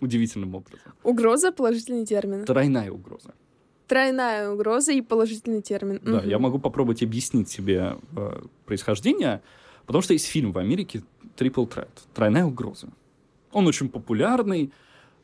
Удивительным 0.00 0.54
образом. 0.54 0.94
Угроза— 1.02 1.52
положительный 1.52 2.06
термин. 2.06 2.46
Тройная 2.46 2.90
угроза. 2.90 3.34
Тройная 3.88 4.50
угроза 4.50 4.92
и 4.92 5.02
положительный 5.02 5.60
термин. 5.60 6.00
Да, 6.02 6.20
Мгм. 6.20 6.28
я 6.30 6.38
могу 6.38 6.58
попробовать 6.58 7.02
объяснить 7.02 7.48
тебе 7.48 7.96
э, 8.16 8.42
происхождение, 8.64 9.42
потому 9.84 10.00
что 10.00 10.14
есть 10.14 10.26
фильм 10.26 10.52
в 10.52 10.58
Америке 10.58 11.02
Triple 11.36 11.68
Threat, 11.68 11.88
тройная 12.14 12.46
угроза. 12.46 12.88
Он 13.52 13.66
очень 13.66 13.90
популярный, 13.90 14.72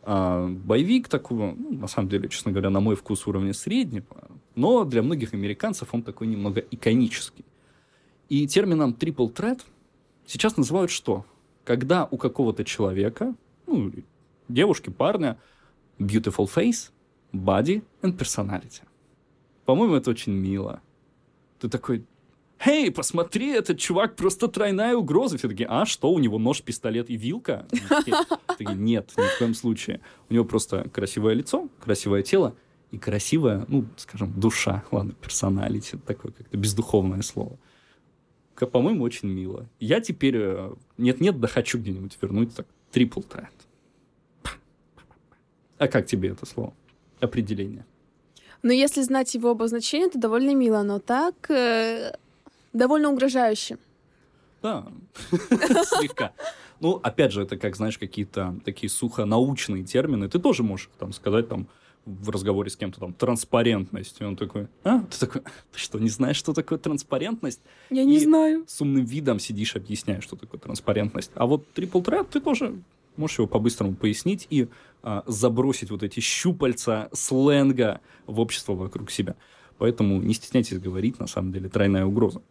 а, 0.07 0.49
боевик 0.49 1.09
такого, 1.09 1.55
ну, 1.57 1.73
на 1.79 1.87
самом 1.87 2.09
деле, 2.09 2.29
честно 2.29 2.53
говоря, 2.53 2.71
на 2.71 2.81
мой 2.81 2.95
вкус 2.95 3.27
уровня 3.27 3.55
среднего, 3.55 4.29
но 4.55 4.85
для 4.85 5.03
многих 5.03 5.35
американцев 5.35 5.95
он 5.95 6.03
такой 6.03 6.27
немного 6.27 6.61
иконический. 6.61 7.45
И 8.29 8.47
термином 8.47 8.97
triple 8.99 9.33
threat 9.33 9.63
сейчас 10.27 10.57
называют 10.57 10.91
что? 10.91 11.25
Когда 11.65 12.07
у 12.11 12.19
какого-то 12.19 12.65
человека, 12.65 13.35
ну, 13.67 13.93
девушки, 14.49 14.91
парня, 14.91 15.39
beautiful 15.99 16.49
face, 16.55 16.91
body 17.33 17.83
and 18.03 18.17
personality. 18.17 18.83
По-моему, 19.65 19.95
это 19.95 20.11
очень 20.11 20.33
мило. 20.33 20.83
Ты 21.59 21.69
такой, 21.69 22.05
Эй, 22.61 22.91
посмотри, 22.91 23.51
этот 23.51 23.79
чувак 23.79 24.17
просто 24.17 24.49
тройная 24.49 24.95
угроза. 24.95 25.37
Все 25.37 25.49
такие, 25.49 25.69
а 25.69 25.85
что, 25.85 26.11
у 26.11 26.19
него 26.19 26.39
нож, 26.39 26.63
пистолет 26.63 27.11
и 27.11 27.17
вилка? 27.17 27.67
Такие, 28.47 28.75
Нет, 28.75 29.13
ни 29.17 29.23
в 29.23 29.39
коем 29.39 29.55
случае. 29.55 30.01
У 30.31 30.35
него 30.35 30.45
просто 30.45 30.89
красивое 30.89 31.35
лицо, 31.35 31.69
красивое 31.81 32.23
тело 32.23 32.55
и 32.91 32.99
красивая, 32.99 33.67
ну, 33.69 33.87
скажем, 33.97 34.33
душа. 34.39 34.85
Ладно, 34.91 35.13
персоналити, 35.21 35.97
такое 36.07 36.33
как-то 36.33 36.57
бездуховное 36.57 37.23
слово. 37.23 37.59
По-моему, 38.55 39.03
очень 39.03 39.29
мило. 39.29 39.69
Я 39.81 40.01
теперь 40.01 40.37
э, 40.37 40.73
нет-нет, 40.97 41.41
да 41.41 41.49
хочу 41.49 41.79
где-нибудь 41.79 42.17
вернуть 42.23 42.55
так. 42.55 42.67
Трипл 42.93 43.21
трет. 43.23 43.51
А 45.79 45.89
как 45.89 46.07
тебе 46.07 46.29
это 46.31 46.47
слово? 46.47 46.73
Определение. 47.19 47.85
Но 48.63 48.73
если 48.73 49.03
знать 49.03 49.35
его 49.35 49.51
обозначение, 49.51 50.09
то 50.09 50.19
довольно 50.19 50.55
мило, 50.55 50.83
но 50.83 51.01
так 51.01 51.51
э, 51.51 52.15
довольно 52.75 53.11
угрожающе. 53.11 53.79
Да, 54.63 54.87
слегка. 55.31 56.33
Ну, 56.81 57.01
опять 57.03 57.33
же, 57.33 57.43
это 57.43 57.57
как, 57.57 57.77
знаешь, 57.77 57.99
какие-то 57.99 58.57
такие 58.65 58.91
сухонаучные 58.91 59.85
термины. 59.85 60.29
Ты 60.29 60.39
тоже 60.39 60.63
можешь 60.63 60.91
там 60.99 61.13
сказать 61.13 61.49
там 61.49 61.69
в 62.05 62.29
разговоре 62.31 62.69
с 62.69 62.77
кем-то 62.77 63.01
там 63.01 63.13
транспарентность. 63.15 64.21
И 64.21 64.25
он 64.25 64.37
такой, 64.37 64.69
а? 64.83 65.01
Ты 65.01 65.19
такой, 65.21 65.43
ты 65.43 65.79
что, 65.79 65.99
не 65.99 66.11
знаешь, 66.11 66.37
что 66.37 66.53
такое 66.53 66.79
транспарентность? 66.79 67.61
Я 67.91 68.05
не 68.05 68.17
И- 68.17 68.21
знаю. 68.21 68.65
С 68.67 68.81
умным 68.81 69.05
видом 69.05 69.39
сидишь, 69.39 69.77
объясняешь, 69.77 70.25
что 70.25 70.37
такое 70.37 70.61
транспарентность. 70.61 71.31
А 71.35 71.47
вот 71.47 71.67
трипл 71.73 72.01
трет 72.03 72.29
ты 72.31 72.41
тоже 72.41 72.83
можешь 73.17 73.39
его 73.39 73.47
по-быстрому 73.49 73.95
пояснить 73.95 74.47
и 74.51 74.69
а, 75.03 75.23
забросить 75.27 75.91
вот 75.91 76.03
эти 76.03 76.21
щупальца 76.21 77.09
сленга 77.13 78.01
в 78.27 78.41
общество 78.41 78.75
вокруг 78.75 79.11
себя. 79.11 79.37
Поэтому 79.79 80.21
не 80.21 80.35
стесняйтесь 80.35 80.79
говорить, 80.79 81.19
на 81.19 81.27
самом 81.27 81.53
деле, 81.53 81.69
тройная 81.69 82.05
угроза. 82.05 82.43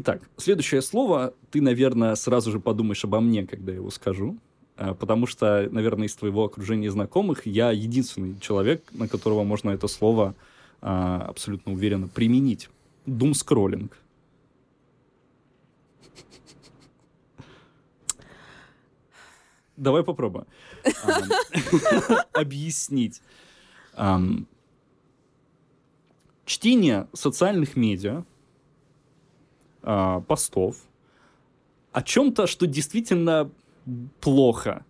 Итак, 0.00 0.22
следующее 0.36 0.80
слово, 0.80 1.34
ты, 1.50 1.60
наверное, 1.60 2.14
сразу 2.14 2.52
же 2.52 2.60
подумаешь 2.60 3.04
обо 3.04 3.18
мне, 3.18 3.44
когда 3.44 3.72
я 3.72 3.78
его 3.78 3.90
скажу, 3.90 4.38
а, 4.76 4.94
потому 4.94 5.26
что, 5.26 5.68
наверное, 5.72 6.06
из 6.06 6.14
твоего 6.14 6.44
окружения 6.44 6.88
знакомых 6.88 7.46
я 7.46 7.72
единственный 7.72 8.38
человек, 8.38 8.84
на 8.92 9.08
которого 9.08 9.42
можно 9.42 9.70
это 9.70 9.88
слово 9.88 10.36
а, 10.80 11.22
абсолютно 11.22 11.72
уверенно 11.72 12.06
применить. 12.06 12.70
Думскроллинг. 13.06 13.98
Давай 19.76 20.04
попробуем. 20.04 20.46
Объяснить. 22.32 23.20
Чтение 26.44 27.08
социальных 27.14 27.74
медиа, 27.74 28.22
а, 29.90 30.20
постов 30.20 30.76
о 31.92 32.02
чем-то, 32.02 32.46
что 32.46 32.66
действительно 32.66 33.50
плохо. 34.20 34.84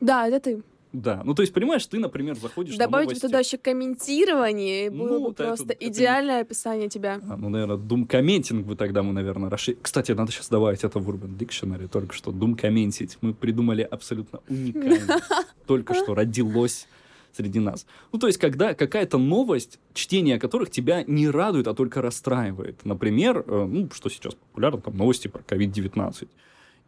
Да, 0.00 0.26
это 0.26 0.40
ты. 0.40 0.62
Да, 0.94 1.22
ну 1.24 1.34
то 1.34 1.42
есть, 1.42 1.52
понимаешь, 1.54 1.86
ты, 1.86 1.98
например, 1.98 2.36
заходишь 2.36 2.72
на 2.76 2.84
Добавить 2.86 3.06
новости. 3.08 3.22
туда 3.26 3.38
еще 3.40 3.56
комментирование, 3.58 4.86
и 4.86 4.90
Ну, 4.90 5.04
было 5.04 5.18
бы 5.26 5.30
это- 5.32 5.44
просто 5.44 5.72
это- 5.72 5.86
идеальное 5.88 6.40
описание 6.40 6.88
тебя. 6.88 7.20
А, 7.28 7.36
ну, 7.36 7.48
наверное, 7.50 7.76
дум-комментинг 7.76 8.66
бы 8.66 8.76
тогда 8.76 9.02
мы, 9.02 9.12
наверное, 9.12 9.48
расширили. 9.50 9.80
Кстати, 9.82 10.12
надо 10.12 10.32
сейчас 10.32 10.48
добавить 10.48 10.84
это 10.84 10.98
в 10.98 11.08
Urban 11.10 11.36
Dictionary, 11.38 11.88
только 11.88 12.14
что 12.14 12.30
дум-комментить. 12.32 13.18
Мы 13.20 13.32
придумали 13.34 13.82
абсолютно 13.82 14.40
уникально. 14.48 15.20
Только 15.66 15.94
что 15.94 16.14
родилось 16.14 16.86
среди 17.32 17.60
нас. 17.60 17.86
Ну, 18.12 18.18
то 18.18 18.26
есть, 18.26 18.38
когда 18.38 18.74
какая-то 18.74 19.18
новость, 19.18 19.78
чтение 19.94 20.38
которых 20.38 20.70
тебя 20.70 21.04
не 21.04 21.28
радует, 21.28 21.66
а 21.68 21.74
только 21.74 22.02
расстраивает. 22.02 22.84
Например, 22.84 23.44
э, 23.46 23.64
ну, 23.64 23.88
что 23.92 24.08
сейчас 24.08 24.34
популярно, 24.34 24.80
там, 24.80 24.96
новости 24.96 25.28
про 25.28 25.42
COVID-19. 25.42 26.28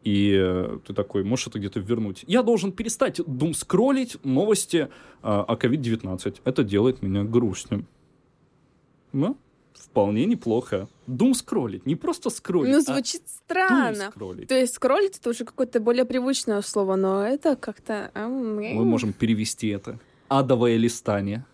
И 0.04 0.36
э, 0.38 0.78
ты 0.86 0.92
такой, 0.92 1.24
можешь 1.24 1.46
это 1.46 1.58
где-то 1.58 1.80
вернуть. 1.80 2.24
Я 2.26 2.42
должен 2.42 2.72
перестать 2.72 3.20
дум 3.26 3.54
скроллить 3.54 4.22
новости 4.22 4.76
э, 4.76 4.88
о 5.22 5.54
COVID-19. 5.54 6.40
Это 6.44 6.62
делает 6.62 7.02
меня 7.02 7.24
грустным. 7.24 7.86
Ну, 9.12 9.38
вполне 9.72 10.26
неплохо. 10.26 10.88
Дум 11.06 11.34
скроллить, 11.34 11.86
не 11.86 11.94
просто 11.94 12.28
скроллить, 12.30 12.72
Ну, 12.72 12.78
а 12.78 12.80
звучит 12.82 13.22
дум 13.22 13.30
странно. 13.44 14.12
То 14.46 14.54
есть 14.54 14.74
скроллить 14.74 15.18
это 15.18 15.30
уже 15.30 15.44
какое-то 15.44 15.80
более 15.80 16.04
привычное 16.04 16.60
слово, 16.62 16.96
но 16.96 17.24
это 17.24 17.56
как-то... 17.56 18.10
Мы 18.14 18.84
можем 18.84 19.12
перевести 19.12 19.68
это. 19.68 19.98
Адовое 20.28 20.76
листание. 20.76 21.44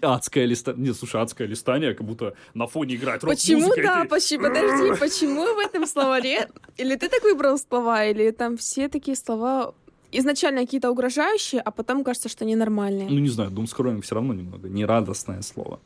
Адское 0.00 0.46
листание. 0.46 0.88
Не, 0.88 0.94
слушай, 0.94 1.20
адское 1.20 1.46
листание, 1.46 1.94
как 1.94 2.06
будто 2.06 2.34
на 2.54 2.66
фоне 2.66 2.94
играет 2.94 3.20
Почему, 3.20 3.74
да, 3.76 4.02
ты- 4.02 4.08
почему, 4.08 4.44
подожди, 4.44 5.00
почему 5.00 5.54
в 5.54 5.58
этом 5.58 5.86
словаре, 5.86 6.48
или 6.78 6.96
ты 6.96 7.08
так 7.08 7.22
выбрал 7.22 7.58
слова, 7.58 8.04
или 8.04 8.30
там 8.30 8.56
все 8.56 8.88
такие 8.88 9.16
слова 9.16 9.74
изначально 10.12 10.62
какие-то 10.62 10.90
угрожающие, 10.90 11.60
а 11.60 11.70
потом 11.70 12.02
кажется, 12.02 12.28
что 12.28 12.44
они 12.44 12.56
нормальные. 12.56 13.08
Ну, 13.10 13.18
не 13.18 13.28
знаю, 13.28 13.50
дум 13.50 13.66
скроллинг 13.66 14.04
все 14.04 14.14
равно 14.14 14.34
немного 14.34 14.68
нерадостное 14.68 15.42
слово. 15.42 15.80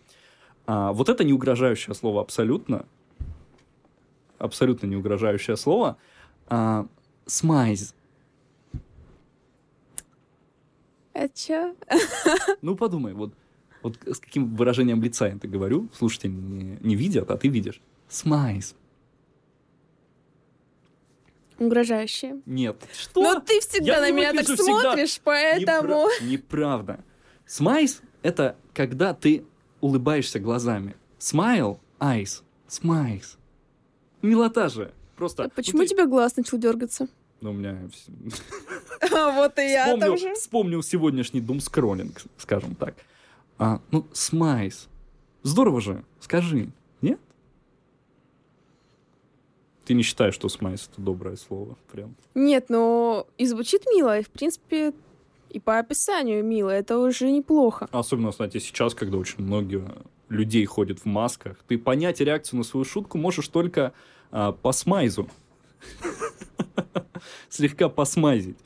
А, 0.66 0.92
вот 0.92 1.08
это 1.08 1.24
не 1.24 1.32
угрожающее 1.32 1.94
слово 1.94 2.20
абсолютно. 2.20 2.86
Абсолютно 4.38 4.86
не 4.86 4.96
угрожающее 4.96 5.56
слово. 5.56 5.96
А, 6.48 6.86
смайз. 7.26 7.94
Это 11.14 11.38
чё? 11.38 11.74
Ну, 12.60 12.76
подумай, 12.76 13.14
вот, 13.14 13.32
вот 13.82 13.96
с 14.04 14.18
каким 14.18 14.54
выражением 14.56 15.00
лица 15.02 15.26
я 15.28 15.34
это 15.36 15.48
говорю, 15.48 15.88
слушатели 15.94 16.30
не, 16.30 16.76
не 16.80 16.96
видят, 16.96 17.30
а 17.30 17.36
ты 17.38 17.48
видишь. 17.48 17.80
Смайз. 18.08 18.74
Угрожающие. 21.58 22.42
Нет. 22.46 22.76
Что? 22.92 23.22
Но 23.22 23.40
ты 23.40 23.60
всегда 23.60 23.94
Я 23.94 24.00
на 24.00 24.10
меня 24.10 24.32
так 24.32 24.40
выгляжу 24.48 24.62
всегда. 24.62 24.80
смотришь, 24.80 25.20
поэтому... 25.22 26.08
Непра- 26.20 26.26
Неправда. 26.26 27.04
Смайз— 27.46 28.00
это 28.22 28.56
когда 28.72 29.14
ты 29.14 29.44
улыбаешься 29.80 30.40
глазами. 30.40 30.96
Смайл— 31.18 31.78
eyes. 32.00 32.42
Смайз. 32.66 33.38
Милота 34.20 34.68
же. 34.68 34.92
Просто... 35.16 35.44
А 35.44 35.46
ну, 35.46 35.52
Почему 35.54 35.78
ты- 35.78 35.84
у 35.84 35.88
тебя 35.88 36.06
глаз 36.06 36.36
начал 36.36 36.58
дергаться? 36.58 37.06
Ну, 37.44 37.50
у 37.50 37.52
меня... 37.52 37.78
вот 39.10 39.58
и 39.58 39.70
я 39.70 39.98
тоже. 39.98 40.32
вспомнил 40.32 40.82
сегодняшний 40.82 41.42
думскроллинг, 41.42 42.22
скажем 42.38 42.74
так. 42.74 42.94
А, 43.58 43.82
ну, 43.90 44.06
смайз. 44.14 44.88
Здорово 45.42 45.82
же. 45.82 46.04
Скажи. 46.20 46.70
Нет? 47.02 47.20
Ты 49.84 49.92
не 49.92 50.02
считаешь, 50.02 50.32
что 50.32 50.48
смайз— 50.48 50.88
это 50.92 51.02
доброе 51.02 51.36
слово? 51.36 51.76
Прям. 51.92 52.16
Нет, 52.34 52.70
но 52.70 53.26
и 53.36 53.44
звучит 53.44 53.84
мило, 53.94 54.18
и 54.18 54.22
в 54.22 54.30
принципе 54.30 54.94
и 55.50 55.60
по 55.60 55.78
описанию 55.78 56.42
мило, 56.42 56.70
это 56.70 56.98
уже 56.98 57.30
неплохо. 57.30 57.90
Особенно, 57.92 58.30
кстати, 58.30 58.56
сейчас, 58.56 58.94
когда 58.94 59.18
очень 59.18 59.44
много 59.44 60.02
людей 60.30 60.64
ходят 60.64 61.00
в 61.00 61.04
масках, 61.04 61.58
ты 61.68 61.76
понять 61.76 62.20
реакцию 62.20 62.56
на 62.56 62.64
свою 62.64 62.84
шутку 62.84 63.18
можешь 63.18 63.48
только 63.48 63.92
а, 64.30 64.52
по 64.52 64.72
смайзу. 64.72 65.28
Слегка 67.48 67.88
посмайзить. 67.88 68.58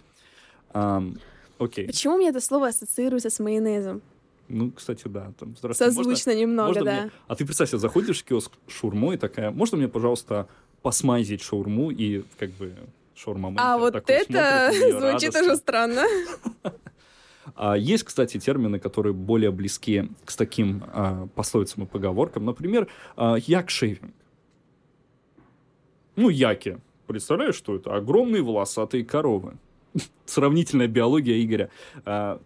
Ам, 0.72 1.18
Окей. 1.58 1.86
Почему 1.86 2.16
мне 2.16 2.28
это 2.28 2.40
слово 2.40 2.68
ассоциируется 2.68 3.30
с 3.30 3.38
майонезом? 3.40 4.00
Ну, 4.48 4.70
кстати, 4.70 5.08
да. 5.08 5.32
Там, 5.38 5.56
здравствуйте, 5.58 5.92
можно- 5.94 6.14
Созвучно 6.14 6.38
немного, 6.40 6.68
можно 6.68 6.84
да. 6.84 7.00
мне- 7.02 7.10
А 7.26 7.34
ты 7.36 7.44
представь 7.44 7.68
себе, 7.68 7.78
заходишь 7.78 8.20
в 8.20 8.24
киоск 8.24 8.52
шаурму 8.68 9.12
и 9.12 9.16
такая, 9.16 9.50
можно 9.50 9.76
мне, 9.76 9.88
пожалуйста, 9.88 10.48
посмайзить 10.82 11.42
шаурму 11.42 11.90
и 11.90 12.22
как 12.38 12.50
бы 12.52 12.74
шаурма 13.14 13.52
А 13.58 13.76
вот 13.76 13.94
это 13.96 14.70
звучит 14.72 15.34
уже 15.34 15.56
странно. 15.56 16.04
А 17.60 17.76
есть, 17.76 18.04
кстати, 18.04 18.38
термины, 18.38 18.78
которые 18.78 19.12
более 19.14 19.50
близки 19.50 20.08
к 20.24 20.32
таким 20.36 20.84
а, 20.92 21.26
пословицам 21.34 21.84
и 21.84 21.86
поговоркам. 21.86 22.44
Например, 22.44 22.86
а. 23.16 23.36
Ну, 26.14 26.28
яки. 26.28 26.78
Представляешь, 27.12 27.56
что 27.56 27.74
это? 27.76 27.94
Огромные 27.96 28.42
волосатые 28.42 29.04
коровы. 29.04 29.56
Сравнительная 30.26 30.88
биология 30.88 31.42
Игоря. 31.42 31.70
А, 32.04 32.40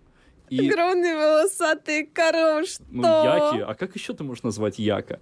И, 0.50 0.69
Огромные 0.69 1.16
волосатые 1.16 2.07
коровы, 2.07 2.66
что? 2.66 2.85
ну, 2.90 3.02
яки, 3.02 3.61
а 3.61 3.75
как 3.75 3.95
еще 3.97 4.12
ты 4.14 4.23
можешь 4.25 4.45
назвать 4.45 4.78
яка? 4.78 5.19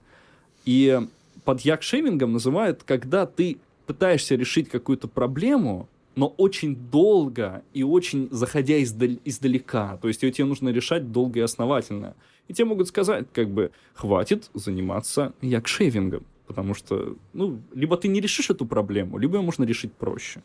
И 0.66 1.00
под 1.44 1.60
як-шейвингом 1.62 2.32
называют, 2.32 2.82
когда 2.84 3.24
ты 3.26 3.56
пытаешься 3.86 4.34
решить 4.36 4.68
какую-то 4.68 5.08
проблему, 5.08 5.88
но 6.16 6.26
очень 6.36 6.76
долго 6.76 7.62
и 7.72 7.82
очень 7.82 8.28
заходя 8.30 8.74
издаль- 8.82 9.20
издалека. 9.24 9.96
То 10.02 10.08
есть 10.08 10.22
ее 10.22 10.32
тебе 10.32 10.44
нужно 10.44 10.68
решать 10.68 11.10
долго 11.12 11.38
и 11.38 11.42
основательно. 11.42 12.14
И 12.48 12.52
тебе 12.52 12.66
могут 12.66 12.88
сказать, 12.88 13.26
как 13.32 13.48
бы, 13.48 13.70
хватит 13.94 14.50
заниматься 14.54 15.32
як-шейвингом. 15.40 16.24
Потому 16.50 16.74
что, 16.74 17.16
ну, 17.32 17.60
либо 17.72 17.96
ты 17.96 18.08
не 18.08 18.20
решишь 18.20 18.50
эту 18.50 18.66
проблему, 18.66 19.18
либо 19.18 19.36
ее 19.36 19.42
можно 19.42 19.62
решить 19.62 19.92
проще. 19.92 20.42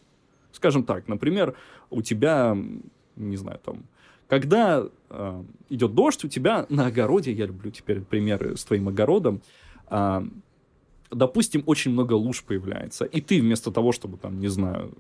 Скажем 0.52 0.84
так, 0.84 1.08
например, 1.08 1.56
у 1.90 2.04
тебя, 2.04 2.56
не 3.16 3.38
знаю, 3.38 3.60
там, 3.66 3.86
когда 4.28 4.88
э, 5.10 5.44
идет 5.70 5.96
дождь, 5.96 6.24
у 6.24 6.28
тебя 6.28 6.68
на 6.70 6.86
огороде, 6.86 7.32
я 7.32 7.48
люблю 7.48 7.72
теперь 7.72 8.02
примеры 8.02 8.56
с 8.56 8.64
твоим 8.64 8.88
огородом, 8.88 9.42
а, 9.88 10.24
допустим, 11.10 11.64
очень 11.66 11.92
много 11.92 12.14
луж 12.14 12.44
появляется, 12.44 13.06
и 13.06 13.20
ты 13.20 13.42
вместо 13.42 13.72
того, 13.72 13.92
чтобы, 13.92 14.18
там, 14.18 14.40
не 14.40 14.48
знаю, 14.48 14.94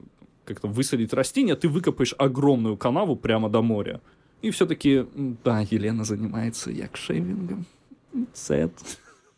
как-то 0.44 0.68
высадить 0.68 1.14
растения, 1.14 1.56
ты 1.56 1.70
выкопаешь 1.70 2.16
огромную 2.18 2.78
канаву 2.78 3.16
прямо 3.16 3.48
до 3.48 3.62
моря. 3.62 4.02
И 4.42 4.50
все-таки, 4.50 5.06
да, 5.44 5.60
Елена 5.60 6.04
занимается 6.04 6.72
якшейвингом. 6.72 7.68
Сэд. 8.34 8.72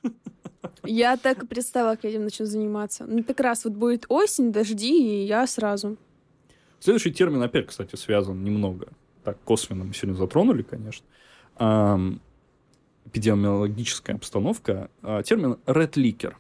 Я 0.84 1.18
так 1.18 1.44
и 1.44 1.48
представила, 1.48 1.96
как 1.96 2.04
я 2.04 2.12
этим 2.12 2.24
начну 2.24 2.46
заниматься. 2.46 3.06
Ну, 3.06 3.24
как 3.24 3.40
раз 3.40 3.66
вот 3.66 3.74
будет 3.74 4.06
осень, 4.10 4.52
дожди, 4.52 5.22
и 5.22 5.26
я 5.26 5.48
сразу. 5.48 5.98
Следующий 6.80 7.12
термин 7.12 7.42
опять, 7.42 7.68
кстати, 7.68 7.96
связан 7.96 8.44
немного. 8.44 8.88
Так, 9.24 9.38
косвенно 9.44 9.84
мы 9.84 9.94
сегодня 9.94 10.18
затронули, 10.18 10.64
конечно. 10.64 11.06
Эпидемиологическая 13.06 14.16
обстановка. 14.16 14.90
А, 15.02 15.24
термин 15.24 15.58
red 15.66 15.94
liquor. 15.94 16.36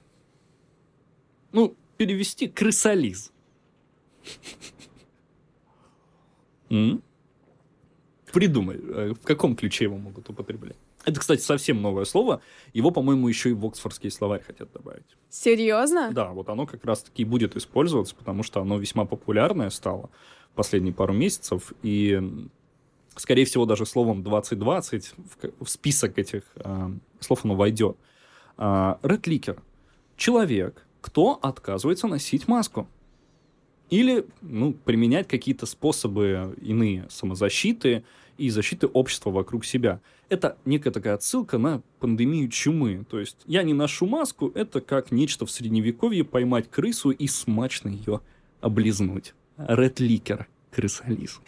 Ну, 1.51 1.75
перевести 1.97 2.47
крысолиз. 2.47 3.31
Придумай, 8.31 8.77
э, 8.77 9.13
в 9.13 9.23
каком 9.23 9.55
ключе 9.55 9.85
его 9.85 9.97
могут 9.97 10.29
употреблять. 10.29 10.77
Это, 11.07 11.21
кстати, 11.21 11.39
совсем 11.39 11.81
новое 11.81 12.03
слово. 12.03 12.41
Его, 12.73 12.91
по-моему, 12.91 13.29
еще 13.29 13.51
и 13.51 13.53
в 13.53 13.65
Оксфордский 13.65 14.11
словарь 14.11 14.43
хотят 14.43 14.73
добавить. 14.73 15.05
Серьезно? 15.29 16.11
Да, 16.11 16.31
вот 16.31 16.49
оно 16.49 16.67
как 16.67 16.83
раз-таки 16.83 17.23
будет 17.23 17.55
использоваться, 17.55 18.13
потому 18.13 18.43
что 18.43 18.59
оно 18.59 18.77
весьма 18.77 19.05
популярное 19.05 19.69
стало 19.69 20.09
последние 20.53 20.93
пару 20.93 21.13
месяцев, 21.13 21.71
и, 21.81 22.21
скорее 23.15 23.45
всего, 23.45 23.65
даже 23.65 23.85
словом 23.85 24.21
2020 24.21 25.13
в, 25.15 25.63
в 25.65 25.69
список 25.69 26.19
этих 26.19 26.43
а, 26.57 26.91
слов 27.21 27.45
оно 27.45 27.55
войдет. 27.55 27.95
А, 28.57 28.99
Licker. 29.01 29.61
Человек, 30.17 30.85
кто 30.99 31.39
отказывается 31.41 32.07
носить 32.07 32.49
маску. 32.49 32.85
Или 33.89 34.25
ну, 34.41 34.73
применять 34.73 35.29
какие-то 35.29 35.65
способы 35.65 36.53
иные 36.61 37.07
самозащиты 37.09 38.03
и 38.37 38.49
защиты 38.49 38.87
общества 38.87 39.31
вокруг 39.31 39.65
себя. 39.65 40.01
Это 40.29 40.57
некая 40.65 40.91
такая 40.91 41.15
отсылка 41.15 41.57
на 41.57 41.81
пандемию 41.99 42.49
чумы. 42.49 43.05
То 43.09 43.19
есть 43.19 43.37
я 43.45 43.63
не 43.63 43.73
ношу 43.73 44.05
маску, 44.05 44.51
это 44.55 44.81
как 44.81 45.11
нечто 45.11 45.45
в 45.45 45.51
средневековье 45.51 46.23
поймать 46.23 46.69
крысу 46.69 47.11
и 47.11 47.27
смачно 47.27 47.89
ее 47.89 48.21
облизнуть. 48.61 49.33
Licker, 49.57 50.45
крысолиз. 50.71 51.41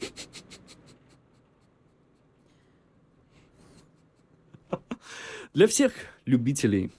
Для 5.52 5.66
всех 5.66 5.92
любителей 6.26 6.92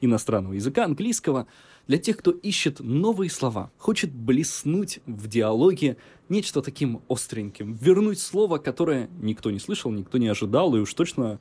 иностранного 0.00 0.54
языка, 0.54 0.84
английского, 0.84 1.46
для 1.86 1.98
тех, 1.98 2.16
кто 2.16 2.30
ищет 2.30 2.80
новые 2.80 3.30
слова, 3.30 3.70
хочет 3.78 4.12
блеснуть 4.12 5.00
в 5.06 5.28
диалоге 5.28 5.96
нечто 6.28 6.62
таким 6.62 7.02
остреньким, 7.08 7.74
вернуть 7.74 8.18
слово, 8.18 8.58
которое 8.58 9.08
никто 9.20 9.50
не 9.50 9.58
слышал, 9.58 9.90
никто 9.90 10.18
не 10.18 10.28
ожидал, 10.28 10.74
и 10.74 10.80
уж 10.80 10.92
точно, 10.94 11.38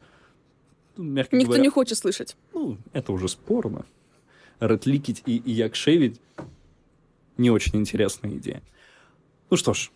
ну, 0.98 1.04
мягко 1.04 1.36
Никто 1.36 1.48
говоря, 1.48 1.64
не 1.64 1.70
хочет 1.70 1.98
слышать. 1.98 2.36
ну, 2.54 2.78
это 2.94 3.12
уже 3.12 3.28
спорно. 3.28 3.86
Ретликить 4.60 5.22
и, 5.26 5.38
и 5.38 5.52
якшевить 5.52 6.22
не 7.38 7.52
очень 7.52 7.80
интересная 7.80 8.32
идея. 8.38 8.62
Ну 9.50 9.58
что 9.58 9.74
ж, 9.74 9.92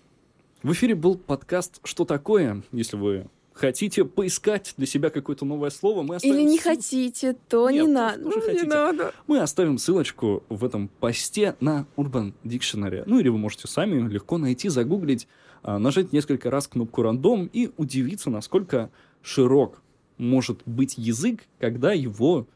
в 0.61 0.73
эфире 0.73 0.95
был 0.95 1.17
подкаст 1.17 1.79
«Что 1.83 2.03
такое?». 2.03 2.63
Если 2.73 2.97
вы 2.97 3.27
хотите 3.59 4.05
поискать 4.05 4.73
для 4.77 4.85
себя 4.87 5.09
какое-то 5.09 5.45
новое 5.45 5.69
слово, 5.69 6.01
мы 6.03 6.15
оставим 6.15 6.35
Или 6.35 6.43
не 6.43 6.57
ссыл- 6.57 6.63
хотите, 6.63 7.35
то 7.47 7.69
Нет, 7.69 7.81
не 7.85 7.87
надо. 7.93 8.21
Ну, 8.23 8.35
не 8.35 8.41
хотите. 8.41 8.65
надо. 8.65 9.13
Мы 9.27 9.39
оставим 9.39 9.77
ссылочку 9.77 10.43
в 10.49 10.63
этом 10.65 10.87
посте 10.87 11.55
на 11.59 11.85
Urban 11.97 12.33
Dictionary. 12.43 13.03
Ну 13.05 13.19
или 13.19 13.29
вы 13.29 13.37
можете 13.37 13.67
сами 13.67 14.07
легко 14.09 14.37
найти, 14.37 14.69
загуглить, 14.69 15.27
а, 15.61 15.77
нажать 15.77 16.13
несколько 16.13 16.49
раз 16.49 16.67
кнопку 16.67 17.01
рандом 17.01 17.49
и 17.51 17.69
удивиться, 17.77 18.29
насколько 18.29 18.89
широк 19.21 19.81
может 20.17 20.61
быть 20.65 20.97
язык, 20.97 21.41
когда 21.59 21.91
его, 21.93 22.47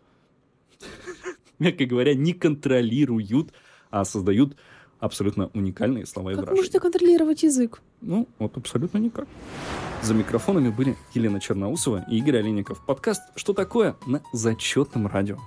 мягко 1.59 1.85
говоря, 1.85 2.13
не 2.15 2.33
контролируют, 2.33 3.51
а 3.89 4.05
создают 4.05 4.55
абсолютно 4.99 5.49
уникальные 5.53 6.05
слова 6.05 6.29
и 6.31 6.33
Как 6.35 6.41
выражения. 6.43 6.59
можете 6.61 6.79
контролировать 6.79 7.43
язык? 7.43 7.81
Ну, 8.01 8.27
вот 8.39 8.55
абсолютно 8.57 8.97
никак. 8.99 9.27
За 10.03 10.13
микрофонами 10.13 10.67
были 10.67 10.97
Елена 11.13 11.39
Черноусова 11.39 12.03
и 12.09 12.17
Игорь 12.17 12.39
Олейников. 12.39 12.85
Подкаст 12.85 13.21
«Что 13.37 13.53
такое?» 13.53 13.95
на 14.05 14.21
зачетном 14.33 15.07
радио. 15.07 15.37